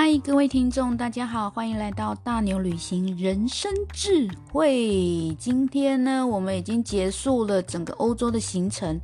[0.00, 5.34] 嗨，各位听众，大家好，欢迎来到大牛旅行人生智慧。
[5.36, 9.00] 今天呢，我们已经结束了整个欧洲的行程，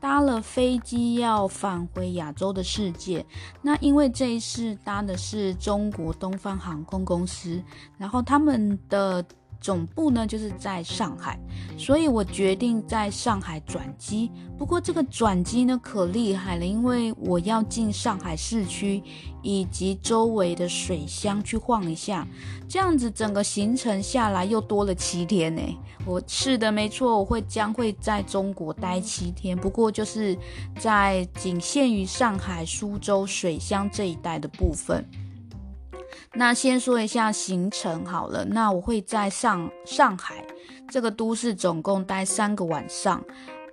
[0.00, 3.22] 搭了飞机要返回亚洲的世界。
[3.60, 7.62] 那因为这一次搭的是中国东方航空公司，
[7.98, 9.22] 然后他们的。
[9.60, 11.38] 总部呢，就是在上海，
[11.76, 14.30] 所以我决定在上海转机。
[14.56, 19.02] 不过这个转机呢，可厉害了，因为我要进上海市区
[19.42, 22.26] 以及周围的水乡去晃一下，
[22.68, 25.62] 这样子整个行程下来又多了七天呢。
[26.06, 30.36] 我是的，没错，我会将会在中国待七天，不过就是
[30.78, 35.04] 在仅限于上海、苏州、水乡这一带的部分。
[36.34, 40.44] 那先说一下行程好了，那我会在上上海
[40.88, 43.22] 这个都市总共待三个晚上，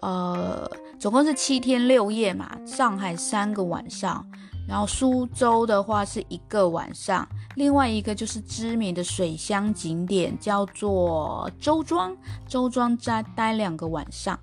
[0.02, 2.58] 呃，总共是七天六夜嘛。
[2.66, 4.26] 上海三个晚上，
[4.68, 12.16] 然后苏州的话是一个晚上，另外一个就是知名的水乡景点叫做周庄，
[12.48, 14.38] 周庄再待两个晚上，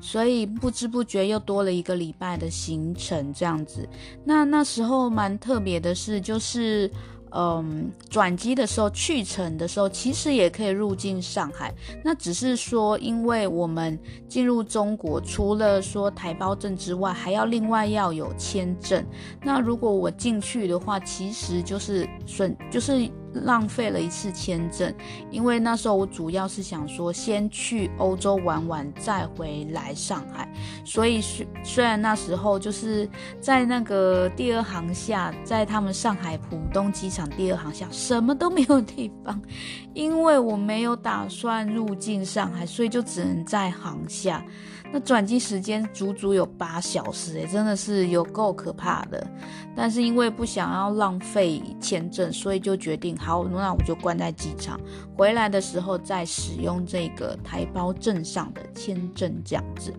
[0.00, 3.88] 所以不知不觉又多了一个礼拜的行程这样子。
[4.24, 6.90] 那那时候蛮特别的是，就是。
[7.32, 11.74] 嗯，转机的时候，去程的时候，其实也可以入境上海。
[12.04, 19.04] 那只是说，因为我们进入中国，除了说台胞证之外，还要另外要有签证。
[19.42, 23.10] 那如果我进去的话，其实就是顺，就是。
[23.32, 24.92] 浪费了一次签证，
[25.30, 30.50] 因为那时候我主要是想说先去欧洲玩玩，再回来上海。
[30.84, 33.08] 所以虽虽然那时候就是
[33.40, 39.40] 在那个第二航厦，在他们上海浦东机场第二航厦什么都没有地方，
[39.92, 44.42] 因为我没有打算入境上海，所以就只能在航厦。
[44.92, 49.26] 那转机时间足足有八小时，诶，真的是有够可怕的。
[49.74, 54.80] 但是因为不想要浪费签证，所以就决定好，那我就关在机场，
[55.16, 59.92] 回来的时候再使用这个台胞证上的签证这样子。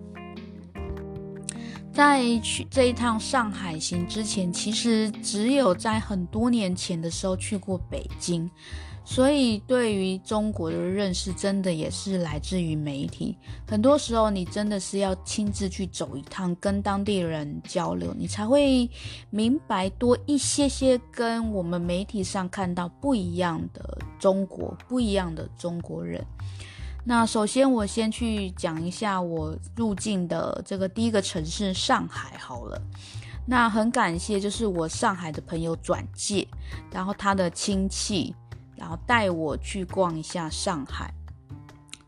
[1.94, 8.50] 在去这一趟上海行之前，其实只有在很多年前的时候去过北京。
[9.10, 13.38] 所以，对于中国的认识，真的也是来自于媒体。
[13.66, 18.90] 很多时候，你真的是要亲自去走一趟，跟当地人交流，你才会
[19.30, 26.22] 明白多一些些跟我们媒体上看到不一样的中国，不一样的中国人。
[27.10, 32.82] 那首先，我先去讲一下我入境的这个第一个城市上海好了。
[33.46, 36.46] 那很感谢，就是我上海的朋友转介，
[36.92, 38.36] 然后他的亲戚。
[38.80, 41.12] 然后带我去逛一下上海。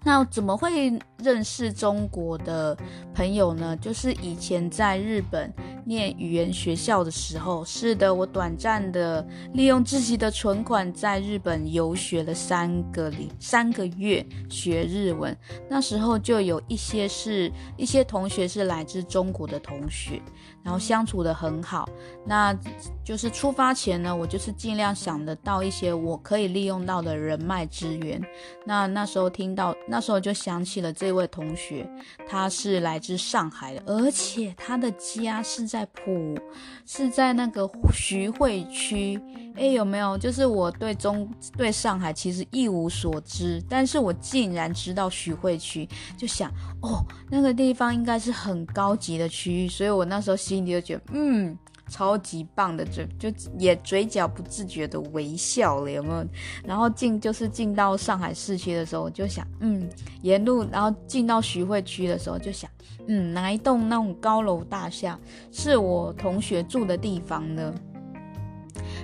[0.03, 0.91] 那怎么会
[1.23, 2.77] 认识中国的
[3.13, 3.75] 朋友呢？
[3.77, 5.53] 就是以前在日本
[5.85, 15.35] 念语言学校的时候，是的，我短暂的利用自己的存款在日本游学了三个零三个月学日文。
[15.69, 20.21] 那时候就有一些是一些同学是来自中国的同学，
[20.63, 21.89] 然后相处的很好。
[22.25, 22.57] 那
[23.03, 28.21] 就是出发前呢，我就是尽量想得到一些我可以利用到的人脉资源。
[28.65, 29.75] 那那时候听到。
[29.87, 31.89] 那时候就想起了这这位同学，
[32.27, 36.37] 他是来自上海的，而且他的家是在浦，
[36.85, 39.19] 是在那个徐汇区。
[39.55, 40.15] 哎，有没有？
[40.15, 41.27] 就是我对中
[41.57, 46.51] 对上海其实一无所知，但是我竟然知道徐汇区，就想
[46.83, 51.57] 哦，那个地方应该是很高级的区域，所以我那时候心里就觉得，嗯。
[51.89, 56.25] 超级棒的，嘴就也嘴角不自觉的微笑了，有没有？
[56.63, 59.89] 然后进就是进到上海市区的时候，我就想，嗯，
[60.21, 62.69] 沿路，然后进到徐汇区的时候，就想，
[63.07, 65.19] 嗯，哪一栋那种高楼大厦
[65.51, 67.73] 是我同学住的地方呢？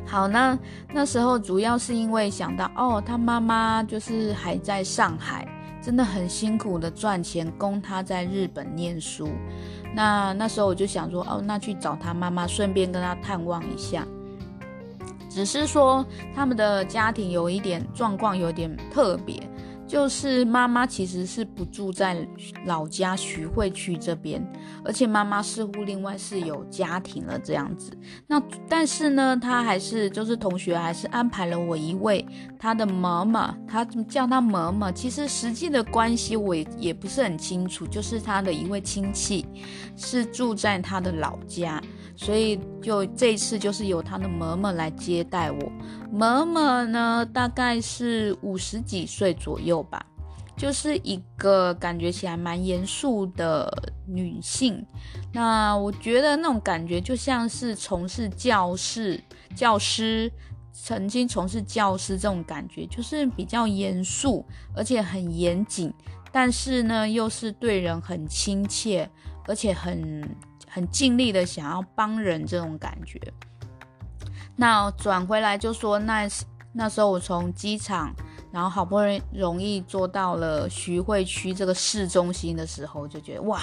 [0.05, 0.57] 好，那
[0.93, 5.47] 那时候主要是因为想到，哦，他妈妈就是还在上海，
[5.85, 9.29] 真的很辛苦的赚钱供他在日本念书。
[9.93, 14.03] 那那时候我就想说，哦，那去找他妈妈，顺便跟他探望一下。
[15.29, 19.47] 只是说他们的家庭有一点状况，有点特别。
[19.87, 22.27] 就是妈妈其实是不住在
[22.65, 24.43] 老家徐汇区这边，
[24.83, 27.91] 而且妈妈似乎另外是有家庭了这样子。
[28.25, 32.25] 那但是呢，她还是就是同学还是安排了我一位
[32.57, 34.91] 她的妈妈，她叫她妈妈。
[34.91, 39.45] 其实实际的关系我也也不是很清楚，就是她的一位亲戚
[39.95, 41.81] 是住在她的老家。
[42.17, 45.71] 所以就这次就是由他的妈妈来接待我。
[46.09, 50.05] 妈妈呢，大概是五十几岁左右吧，
[50.57, 54.85] 就是一个感觉起来蛮严肃的女性。
[55.33, 59.21] 那我觉得那种感觉就像是从事教室、
[59.55, 60.31] 教师
[60.71, 64.45] 曾经从事教师这种感觉，就是比较严肃，
[64.75, 65.93] 而且很严谨，
[66.31, 69.09] 但是呢，又是对人很亲切，
[69.47, 70.35] 而且很
[70.67, 73.19] 很尽力的想要帮人这种感觉。
[74.57, 76.27] 那转回来就说，那
[76.71, 78.13] 那时候我从机场，
[78.55, 78.97] 然后好不
[79.33, 83.59] 容易坐到了徐汇区这个市中心的时候，就觉得哇，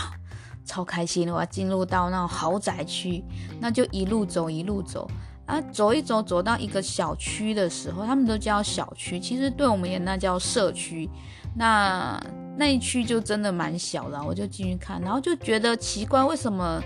[0.67, 3.25] 超开心的，我要进入到那种豪宅区，
[3.59, 5.11] 那就一路走一路走。
[5.47, 11.09] 啊，走一走，走到一个小区的时候，他们都叫小区，其实对我们也那叫社区。
[11.56, 12.23] 那
[12.59, 16.83] 那一区就真的蛮小的，我就进去看，然后就觉得奇怪，为什么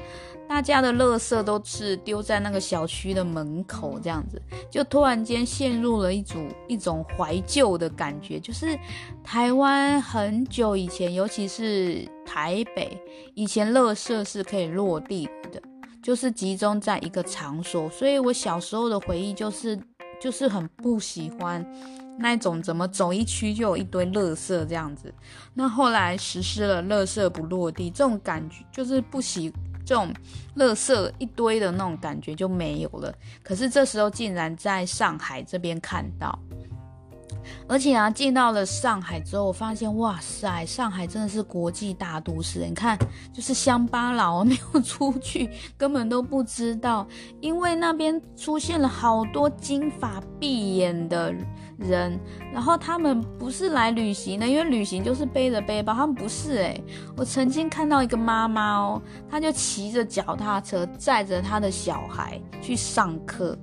[0.49, 4.41] 大家的垃圾都是丢在那个小区的门口这样子？
[4.71, 8.79] 就突然间陷入了一种一种怀旧的感觉，就是
[9.25, 12.97] 台湾很久以前，尤其是台北
[13.35, 15.61] 以前，垃圾是可以落地的。
[16.03, 19.77] 就是集中在一个场所，所以我小时候的回忆就是，
[20.21, 21.67] 就是很不喜欢
[22.17, 25.13] 那种怎么走一区就有一堆垃圾这样子。
[25.53, 29.53] 那后来实施了垃圾不落地这种感觉，就是不喜
[29.87, 30.13] 这种
[30.57, 33.15] 垃圾一堆的那种感觉就没有了。
[33.43, 36.39] 可是这时候竟然在上海这边看到。
[37.69, 42.61] 而且啊，进到了上海之后，我发现哇塞，上海真的是国际大都市。
[42.61, 42.99] 你看，
[43.33, 47.07] 就是乡巴佬没有出去，根本都不知道，
[47.41, 51.35] 因为那边出现了好多金发碧眼的
[51.79, 52.19] 人，
[52.53, 56.85] 然后他们不是来旅行的，因为旅行就是背着背包，他们不是诶，
[57.17, 63.57] 我曾经看到一个妈妈哦，她就骑着脚踏车载着她的小孩去上课。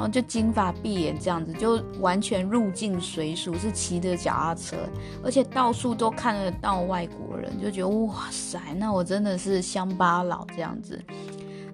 [0.00, 4.78] 然后就金发碧眼这样子，就完全入境随俗，是骑着脚踏车，
[5.22, 10.98] 而且到处都看得到外国人，就觉得哇塞，那我真的是乡巴佬这样子。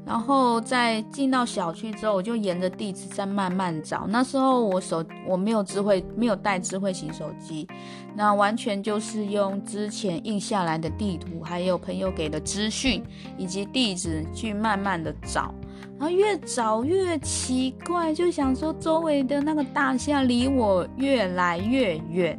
[0.04, 4.08] 然后在进到小区之后，我就沿着地址再慢慢找。
[4.08, 7.68] 那时候我手我没有智慧，没有带智慧型手机，
[8.16, 13.04] 那完全就是用之前印下来的地图，还有朋友给的资讯
[13.38, 15.54] 以及地址去慢慢的找。
[15.98, 22.38] 然后越找越奇怪，就想说周围的那个大厦离我越来越远，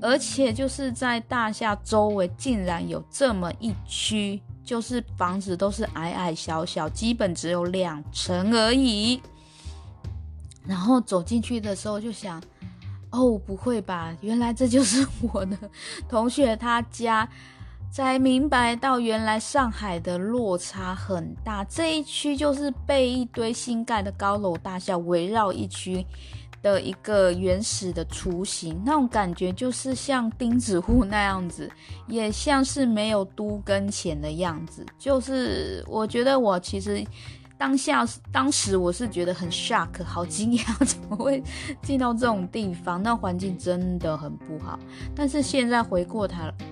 [0.00, 4.40] 而且就是在大厦周围竟然有这么一区。
[4.64, 9.18] 就是房子都是矮矮小小，基本只有两层而已。
[10.66, 12.38] 然后走进去的时候就想，
[13.10, 14.14] 哦，不会吧？
[14.20, 15.56] 原来这就是我的
[16.06, 17.26] 同学他家。
[17.90, 26.04] 才明白到原来上海的落差很大，这一区就是被一堆新盖的高楼大厦围绕一区。
[26.60, 31.70] 的一个原始的雏形，那种感觉就是像钉子户那样子，
[32.08, 34.84] 也像是没有都跟前的样子。
[34.98, 37.00] 就是我觉得我其实
[37.58, 41.42] 当下当时我是觉得很 shock， 好惊讶， 怎么会
[41.82, 43.02] 进到这种地方？
[43.02, 44.78] 那环境真的很不好。
[45.14, 46.26] 但是现在回过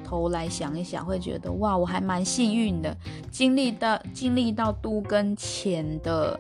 [0.04, 2.96] 头来想一想，会觉得哇，我还蛮幸运的，
[3.30, 6.38] 经历到经历到都跟前的。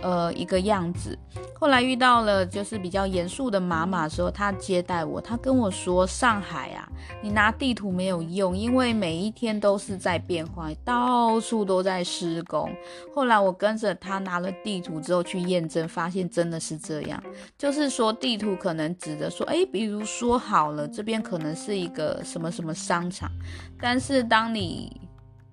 [0.00, 1.18] 呃，一个样子。
[1.58, 6.88] 后来遇到了就是比较严肃的妈妈的时候，她接待我，她跟我说：“上海啊，
[7.20, 12.70] 你拿地图没有用，因为每一天都是在变化，到处都在施工。”
[13.12, 17.22] 后来我跟着他拿了地图之后去验证，发现真的是这样。
[17.56, 23.30] 就是说地图可能指的说，哎，比如说好了，这边可能是一个什么什么商场，
[23.80, 25.00] 但是当你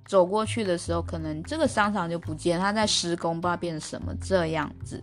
[0.07, 5.01] 走过去的时候，可能这个商场就不见，它在施工，不知道变成什么这样子。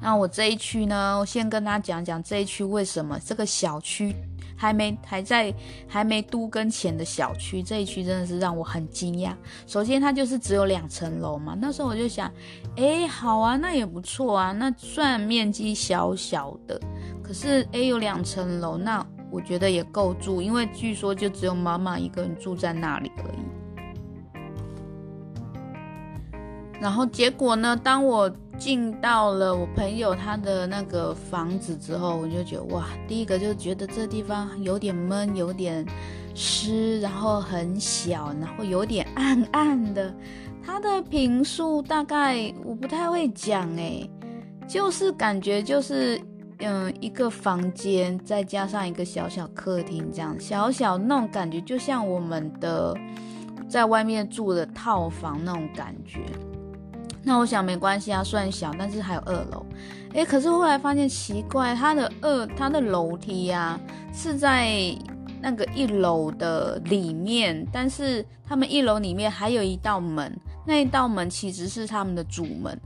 [0.00, 4.14] 那我这一区呢，我先跟他讲讲这一区为什么这个小区
[4.56, 5.54] 还没还在
[5.86, 9.34] 还没都跟前的小区，这一区真的是让我很惊讶。
[9.66, 12.32] 首先，它就是只有两层楼嘛，那时候我就想，
[12.76, 14.52] 哎，好啊，那也不错啊。
[14.52, 16.80] 那算面积小小的，
[17.22, 23.65] 可是哎有两层楼，那我觉得也够住，因为据说就只有妈妈一个人住在那里而已。
[26.80, 27.74] 然后结果呢？
[27.82, 35.84] 当我进到了我朋友他的那个房子之后，我就觉得哇，第一个就觉得这地方有点闷，有点
[36.34, 40.14] 湿，然后很小，然后有点暗暗的。
[40.64, 44.10] 它的平数大概我不太会讲诶，
[44.68, 46.20] 就是感觉就是
[46.58, 52.94] 嗯一个房间再加上一个小小客厅这样，小小那种感觉，就像我们的
[53.68, 56.20] 在外面住的套房那种感觉。
[57.28, 59.66] 那我想没关系啊，算小，但是还有二楼，
[60.12, 63.80] 诶，可是后来发现奇怪，它的二它的楼梯呀、啊、
[64.14, 64.96] 是在
[65.42, 70.32] 那个一楼的里面，但是他们一楼里面还有一道门，
[70.64, 72.80] 那一道门其实是他们的主门，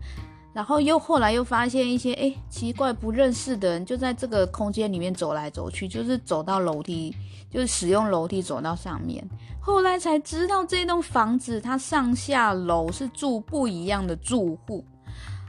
[0.54, 7.14] 然后又后来又发现一些哎奇怪不认识的人就在这个空间里面走来走去，就是走到楼梯，
[7.50, 9.22] 就是使用楼梯走到上面。
[9.70, 14.84] 后来才知道这栋房子它上下楼是住不一样的住户。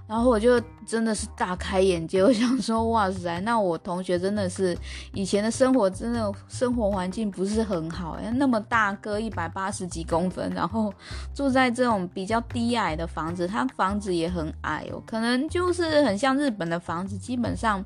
[0.08, 4.78] 然后我就真的是大开眼界，我想说，哇塞，那我同学真的是
[5.14, 10.94] 以前的生活，真的生活环境不是很好，那么大个一百八十几公分，然后
[11.34, 17.82] 住在这种比较低矮的房子，他房子也很矮哦，可能就是很像日本的房子，基本上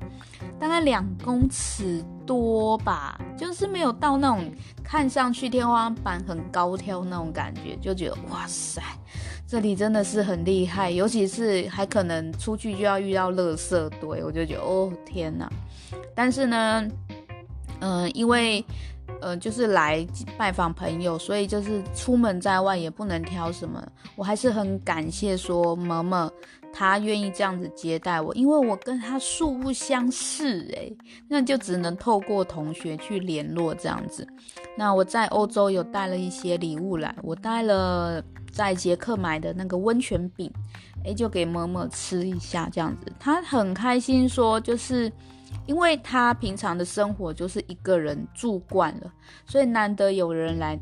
[0.58, 4.50] 大概两公尺多吧，就是没有到那种
[4.82, 8.82] 看上去天花板很高挑那种感觉，就觉得哇塞。
[9.46, 15.48] 这里真的是很厉害，尤其是还可能出去就要遇到垃圾堆，我就觉得哦天哪！
[16.16, 16.84] 但是呢，
[17.78, 18.64] 嗯、因为
[19.20, 20.04] 呃就是来
[20.36, 23.80] 拜访朋友，所以就是出门在外也不能挑什么。
[24.16, 26.28] 我还是很感谢说嬷嬷
[26.76, 30.94] 他愿意这样子接待我，因为我跟他素不相识诶，
[31.26, 34.26] 那就只能透过同学去联络这样子。
[34.76, 38.22] 那我在欧洲有带了一些礼物来，我带了。
[38.52, 40.50] 在捷克买的那个温泉饼，
[41.04, 45.12] 诶，就给嬷嬷吃一下，这样子，他很开心，说就是
[45.66, 49.12] 因为他平常的生活就是一个人住惯了，
[49.44, 50.78] 所以难得有人来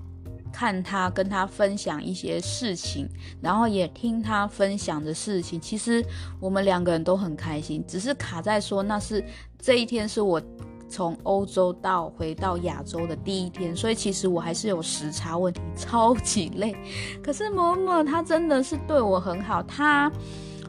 [0.54, 3.08] 看他，跟他分享一些事情，
[3.40, 6.00] 然后也听他分享的事情，其实
[6.38, 9.24] 我们两个人都很开心，只是卡在说那是
[9.58, 10.40] 这一天是我。
[10.86, 16.76] 从欧洲到回到亚洲的第一天，所以其实我还是有时差问题，超级累。
[17.20, 20.12] 可是嬷嬷她真的是对我很好，她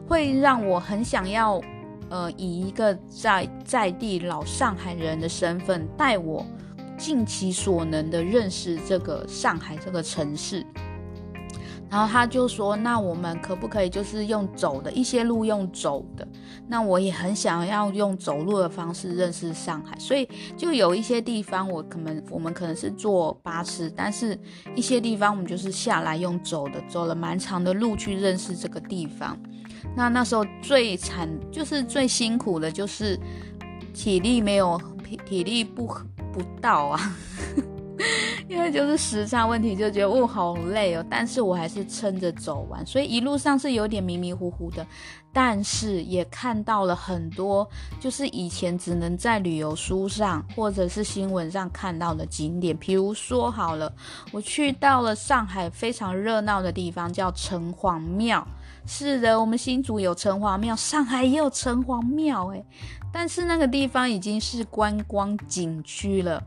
[0.08, 1.60] 会让我很想要，
[2.08, 6.44] 呃，以一个在在地老上海人的身份，带我
[6.96, 10.64] 尽其所能的认识这个上海这个城市。
[11.88, 16.26] 然后他就说：“那我们可不可以就是用走的一些路用走的？
[16.66, 24.36] 那我也很想要用走路的方式认识上海，所以就有一些地方我可能我们可能是坐巴士，但是
[24.74, 29.38] 一些地方我们就是下来用走的，走了蛮长的路去认识这个地方。
[29.94, 33.16] 那那时候最惨就是最辛苦的就是
[33.94, 34.78] 体力没有
[35.24, 35.86] 体力不
[36.36, 37.16] 不到啊。
[38.46, 44.86] ”因为就是时差问题，就觉得哦好累哦，但是我还是撑着走完，所以一路上是有点迷迷糊糊的，
[45.32, 53.92] 但是也看到了很多，就是以前只能在旅游书上或者是新闻上看到的景点，比如说好了，
[54.30, 58.46] 我去到了上海非常热闹的地方，叫城隍庙。
[58.88, 62.64] 是的，我们新竹有城隍庙，上海也有城隍庙，诶，
[63.18, 66.40] 但是那个地方已经是观光景区了。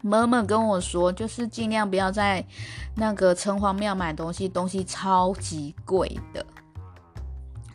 [0.00, 2.46] 妈妈跟我说，就是尽量不要在
[2.94, 6.46] 那个城隍庙买东西，东西超级贵的。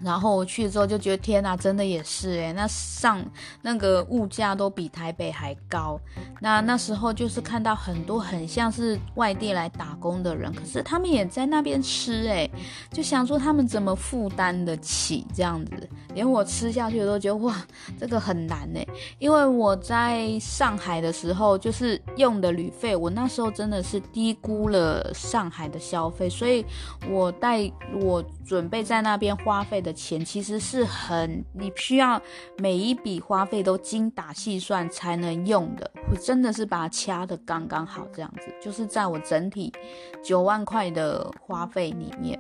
[0.03, 3.23] 然后我去之后就觉得天哪，真的也是诶，那上
[3.61, 5.99] 那个物价都比台北还高。
[6.41, 12.51] 那那时候就是看到很多很像是外地来打工的人，可是他们也在那边吃诶，
[12.91, 15.89] 就想说他们怎么负担得起这样子？
[16.13, 17.55] 连我吃下去都觉得哇，
[17.97, 18.85] 这个很难诶。
[19.19, 26.65] 因为我在上海的时候就是用的旅费，我那时候真的是低估了上海的消费，所以
[27.09, 29.92] 我带我准备在那边花费的。
[29.93, 32.21] 钱其实是很，你需要
[32.57, 39.71] 每一笔花费都精打细算才能用的，我真的是把它掐得刚刚好，这样子，就是在我整体
[40.23, 42.39] 九万块的花费里面，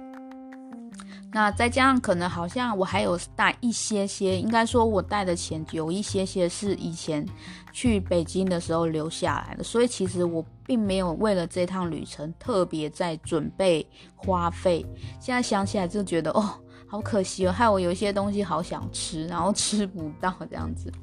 [1.31, 7.25] 那再加上可能好像我还有带一些些，应该说我带的钱有一些些是以前
[7.71, 14.85] 去北京的时候留下来的，所以其实我并没有为了这趟旅程特别在准备花费，
[15.19, 16.59] 现在想起来就觉得哦。
[16.93, 20.93] 好可惜哦，害我有一些东西好想吃，然后 吃不到这样子。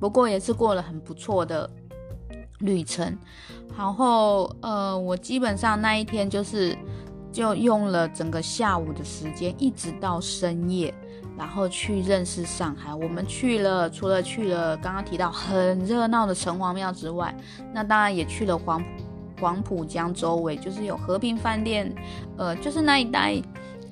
[0.00, 1.70] 不过也是过了很不错的
[2.58, 3.16] 旅程。
[3.78, 6.76] 然后呃，我基本上那一天就是
[7.30, 10.92] 就用了整个下午的时间，一直到深夜，
[11.38, 12.92] 然后去认识上海。
[12.92, 17.32] 我们去了，除了去了刚刚提到很热闹的城隍庙之外，
[17.72, 18.82] 那当然也去了黄
[19.40, 21.94] 黄浦江周围，就是有和平饭店，
[22.36, 23.40] 呃，就是那一带。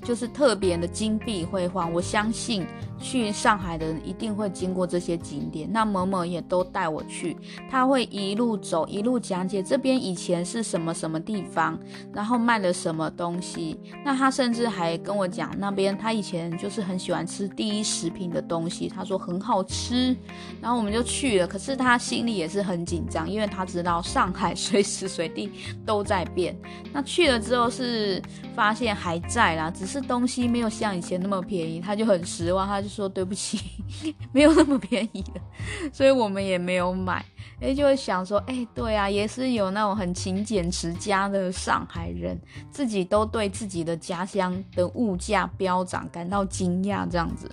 [0.04, 2.66] 就是特别的金碧辉煌，我相信
[2.98, 5.70] 去上海的人一定会经过这些景点。
[5.70, 7.36] 那某某也都带我去，
[7.70, 11.78] 他会一路走，一路讲解这边以前是什么什么地方，
[12.12, 13.78] 然后卖了什么东西。
[14.04, 20.16] 那他甚至还跟我讲，那边他以前就是很喜欢吃第一食品的东西，他说很好吃。
[20.60, 25.50] 然后我们就去了，可是他心里也是很紧张，因为他知道上海随时随地
[25.84, 26.56] 都在变。
[26.92, 28.22] 那去了之后是
[28.54, 33.59] 发现还在啦，只是东西没有像以前那么便宜，他就很失望，他就说对不起，
[34.31, 35.41] 没有那么便宜的，
[35.91, 37.25] 所以我们也没有买。
[37.61, 42.38] 哎，就会想说，哎，对啊，也是有那种很勤俭持家的上海人，
[42.71, 47.50] 自己都对自己的家乡的物价飙涨感到惊讶，这样子。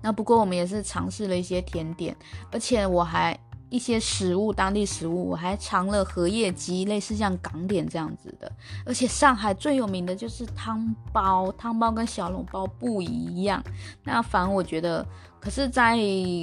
[0.00, 2.16] 那不过我们也是尝试了一些甜点，
[2.50, 3.38] 而且我还
[3.70, 8.50] 一些食物，当地食物，我还尝了荷叶鸡，类似像港点这样子的。
[8.86, 13.62] 而且上海最有名的就是汤包，汤包跟小笼包不一样。
[14.04, 15.06] 那反而我觉得，
[15.38, 15.96] 可是在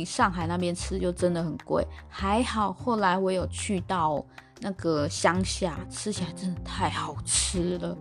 [0.05, 1.85] 上海那边吃就真的很贵。
[2.07, 4.23] 还好后来我有去到
[4.61, 7.97] 那个乡下，吃起来真的太好吃了。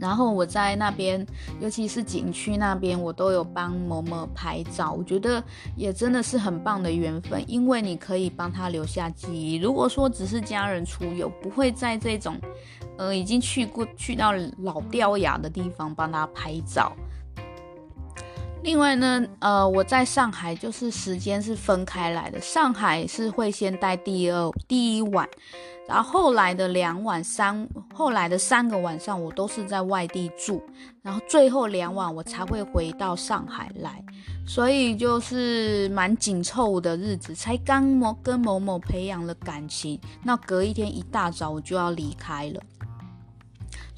[0.00, 1.24] 然后我在那边，
[1.60, 4.92] 尤其是景区那边，我都有帮某某拍照。
[4.92, 5.42] 我觉得
[5.76, 9.56] 也真的是很棒的缘分，因为你可以帮他留下记忆。
[9.56, 12.40] 如果说只是家人出游，不会在这种，
[12.96, 16.92] 呃，已经去过去到老掉牙的地方帮他拍照。
[18.62, 25.28] 另外呢，呃，我在上海就是时间是分开来的，上海是会先待第二第一晚。
[25.90, 30.62] 然后后来的两晚三，后来的三个晚上，我都是在外地住，
[31.02, 34.00] 然后最后两晚我才会回到上海来，
[34.46, 42.62] 所以就是蛮紧凑的日子，才刚某跟某某培养了感情，那隔一天一大早我就要离开了。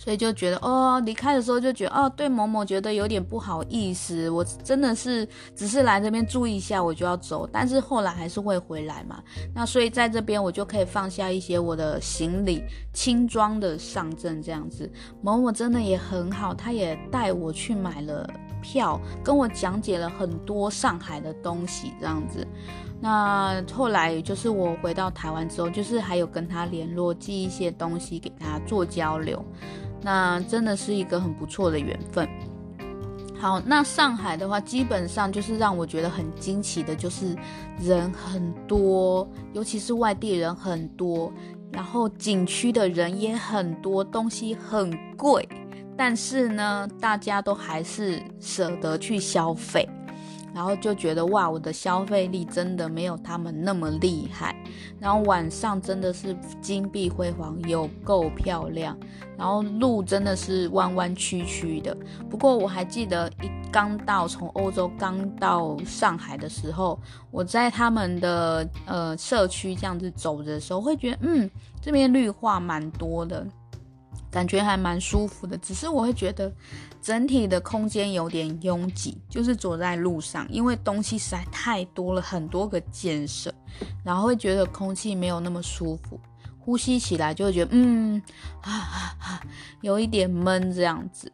[0.02, 4.28] 所以就觉得哦，离开的时候就觉得哦，对某某觉得有点不好意思。
[4.28, 9.23] 我真的是只是来这边住一下，我就要走，但是后来还是会回来嘛。
[9.54, 14.90] 那所以在这边我就可以放下一些我的行李，轻装的上阵这样子。
[15.21, 18.28] 某某真的也很好，他也带我去买了
[18.61, 22.44] 票，跟我讲解了很多上海的东西这样子。
[23.00, 29.44] 那后来就是我回到台湾之后，就是还有跟他联络，寄一些东西给他做交流。
[30.02, 32.28] 那真的是一个很不错的缘分。
[33.38, 37.36] 好，那上海的话，基本上就是让我觉得很惊奇的，就是
[37.80, 41.32] 人很多，尤其是外地人很多，
[41.73, 45.49] 然后景区的人也很多，东西很贵，
[45.97, 49.88] 但是呢，大家都还是舍得去消费。
[50.54, 54.54] 然后就觉得哇，我的消费力真的没有他们那么厉害。
[55.00, 58.97] 然后晚上真的是金碧辉煌，有够漂亮。
[59.36, 61.97] 然后路真的是弯弯曲曲的。
[62.30, 66.99] 不过我还记得一刚到从欧洲刚到上海的时候，
[67.30, 73.45] 我在他们的呃社区这样子走的时候，会觉得嗯，这边绿化蛮多的。
[74.32, 76.50] 感觉还蛮舒服的，只是我会觉得
[77.02, 83.52] 整体的空间有点拥挤，就是走在路上，因为东西实在太多了，很多个建设，
[84.02, 86.18] 然后会觉得空气没有那么舒服，
[86.58, 88.21] 呼吸起来就会觉得嗯
[88.62, 89.42] 啊啊啊，
[89.82, 91.30] 有一点闷这样子。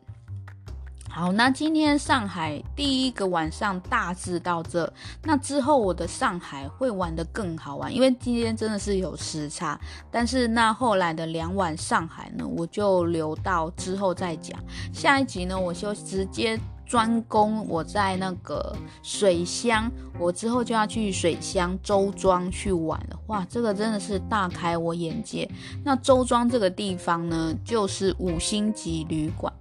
[1.10, 4.90] 好，那今天上海第一个晚上大致到这，
[5.24, 9.78] 那之后我的上海会玩得更好玩，因为今天真的是有时差。
[10.12, 14.60] 但是那后来的两晚上海呢，我就留到之后再讲。
[14.92, 19.90] 下一集呢，我就直接专攻我在那个水乡，
[20.20, 23.18] 我之后就要去水乡周庄去玩了。
[23.26, 25.50] 哇，这个真的是大开我眼界。
[25.82, 29.52] 那周庄这个地方呢，就是五星级旅馆。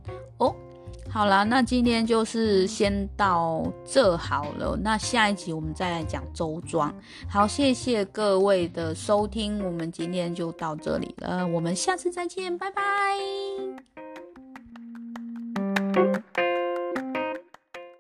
[1.10, 4.78] 好啦，那今天就是先到这好了。
[4.82, 6.94] 那下一集我们再来讲周庄。
[7.28, 12.84] 好，谢谢各位的收听，我们今天就到这里了，我们下次再见，拜拜。